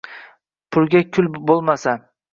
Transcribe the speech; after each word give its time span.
Pulga 0.77 1.03
kul 1.19 1.31
bo'lmasa 1.51 1.95